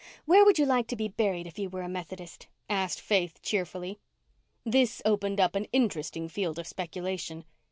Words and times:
"Where 0.25 0.43
would 0.43 0.57
you 0.57 0.65
like 0.65 0.87
to 0.87 0.95
be 0.95 1.09
buried 1.09 1.45
if 1.45 1.59
you 1.59 1.69
were 1.69 1.83
a 1.83 1.87
Methodist?" 1.87 2.47
asked 2.67 2.99
Faith 2.99 3.39
cheerfully. 3.43 3.99
This 4.63 4.99
opened 5.05 5.39
up 5.39 5.53
an 5.55 5.65
interesting 5.71 6.27
field 6.27 6.57
of 6.57 6.65
speculation. 6.65 7.45